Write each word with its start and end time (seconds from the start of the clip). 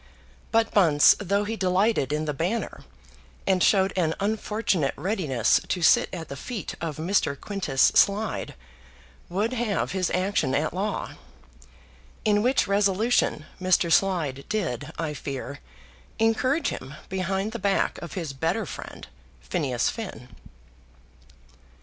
But 0.51 0.71
Bunce, 0.73 1.13
though 1.19 1.43
he 1.43 1.55
delighted 1.55 2.11
in 2.11 2.25
the 2.25 2.33
Banner, 2.33 2.85
and 3.45 3.61
showed 3.61 3.93
an 3.95 4.15
unfortunate 4.19 4.95
readiness 4.97 5.61
to 5.67 5.83
sit 5.83 6.09
at 6.11 6.27
the 6.27 6.35
feet 6.35 6.73
of 6.81 6.97
Mr. 6.97 7.39
Quintus 7.39 7.91
Slide, 7.93 8.55
would 9.29 9.53
have 9.53 9.91
his 9.91 10.09
action 10.09 10.55
at 10.55 10.73
law; 10.73 11.11
in 12.25 12.41
which 12.41 12.65
resolution 12.67 13.45
Mr. 13.61 13.91
Slide 13.93 14.43
did, 14.49 14.91
I 14.97 15.13
fear, 15.13 15.59
encourage 16.17 16.69
him 16.69 16.95
behind 17.07 17.51
the 17.51 17.59
back 17.59 17.99
of 18.01 18.13
his 18.13 18.33
better 18.33 18.65
friend, 18.65 19.07
Phineas 19.41 19.91
Finn. 19.91 20.29